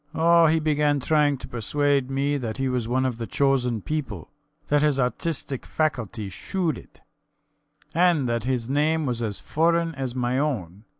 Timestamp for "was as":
9.05-9.39